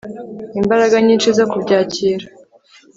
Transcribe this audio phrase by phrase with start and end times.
[0.59, 2.25] imbaraga nyinshi zo kubyakira